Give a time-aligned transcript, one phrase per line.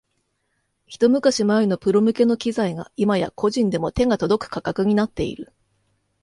[0.87, 5.53] ひと昔前のプロ向けの機材が今や個人でも手が届く価格になっている